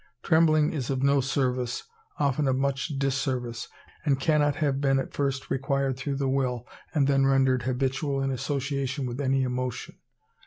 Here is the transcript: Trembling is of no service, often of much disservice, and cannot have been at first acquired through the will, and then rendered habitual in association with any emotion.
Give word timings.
Trembling 0.23 0.73
is 0.73 0.89
of 0.89 1.03
no 1.03 1.21
service, 1.21 1.83
often 2.17 2.47
of 2.47 2.55
much 2.55 2.97
disservice, 2.97 3.67
and 4.03 4.19
cannot 4.19 4.55
have 4.55 4.81
been 4.81 4.97
at 4.97 5.13
first 5.13 5.45
acquired 5.51 5.95
through 5.95 6.15
the 6.17 6.27
will, 6.27 6.67
and 6.91 7.05
then 7.05 7.27
rendered 7.27 7.61
habitual 7.61 8.19
in 8.19 8.31
association 8.31 9.05
with 9.05 9.21
any 9.21 9.43
emotion. 9.43 9.97